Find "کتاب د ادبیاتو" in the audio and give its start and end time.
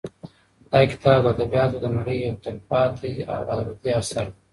0.91-1.77